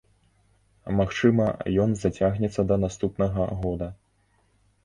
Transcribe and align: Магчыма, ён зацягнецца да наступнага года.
Магчыма, 0.99 1.45
ён 1.85 1.93
зацягнецца 2.05 2.61
да 2.73 2.81
наступнага 2.85 3.47
года. 3.63 3.93